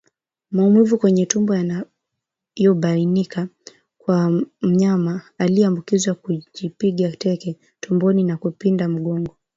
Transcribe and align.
Maumivu 0.51 0.97
kwenye 0.97 1.25
tumbo 1.25 1.55
yanayobainika 1.55 3.47
kwa 3.97 4.41
mnyama 4.61 5.21
aliyeambukizwa 5.37 6.15
kujipiga 6.15 7.11
teke 7.11 7.57
tumboni 7.79 8.23
na 8.23 8.37
kupinda 8.37 8.87
mgongo 8.89 9.35